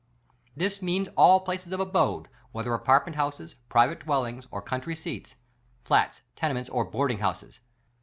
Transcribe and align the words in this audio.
This 0.57 0.81
means 0.81 1.09
all 1.15 1.41
places 1.41 1.71
of 1.71 1.79
abode, 1.79 2.27
whether 2.51 2.75
apartm.ent 2.75 3.17
houses, 3.17 3.53
pri\'ate 3.69 3.99
dwellings 3.99 4.47
or 4.49 4.59
countr}' 4.59 4.97
seats; 4.97 5.35
flats, 5.83 6.21
tenements 6.35 6.71
or 6.71 6.85
boarding 6.85 7.19
houses. 7.19 7.59